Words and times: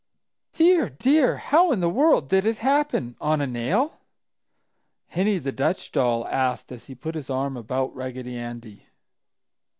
"Dear! 0.53 0.89
Dear! 0.89 1.37
How 1.37 1.71
in 1.71 1.79
the 1.79 1.87
world 1.87 2.27
did 2.29 2.43
it 2.43 2.57
happen? 2.57 3.15
On 3.21 3.39
a 3.39 3.45
nail?" 3.45 3.99
Henny, 5.09 5.37
the 5.37 5.51
Dutch 5.51 5.91
doll, 5.91 6.25
asked 6.27 6.71
as 6.71 6.87
he 6.87 6.95
put 6.95 7.13
his 7.13 7.29
arm 7.29 7.55
about 7.55 7.93
Raggedy 7.95 8.35
Andy. 8.35 8.87